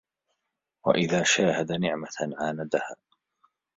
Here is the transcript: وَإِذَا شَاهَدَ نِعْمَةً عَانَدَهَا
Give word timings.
وَإِذَا 0.85 1.23
شَاهَدَ 1.23 1.71
نِعْمَةً 1.71 2.07
عَانَدَهَا 2.21 2.95